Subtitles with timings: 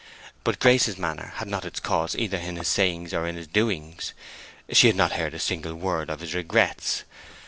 [0.43, 4.13] But Grace's manner had not its cause either in his sayings or in his doings.
[4.71, 7.03] She had not heard a single word of his regrets.